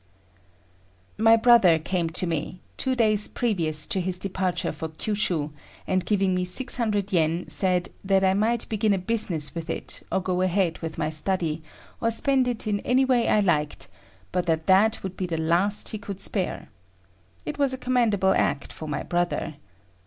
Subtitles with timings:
[1.19, 5.51] My brother came to me, two days previous to his departure for Kyushu,
[5.85, 10.19] and giving me 600 yen, said that I might begin a business with it, or
[10.19, 11.61] go ahead with my study,
[12.01, 13.89] or spend it in any way I liked,
[14.31, 16.69] but that that would be the last he could spare.
[17.45, 19.53] It was a commendable act for my brother.